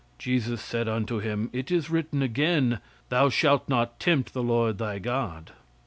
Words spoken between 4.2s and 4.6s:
the